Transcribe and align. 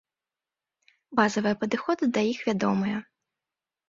Базавыя 1.19 1.55
падыходы 1.63 2.03
да 2.15 2.23
іх 2.31 2.39
вядомыя. 2.47 2.97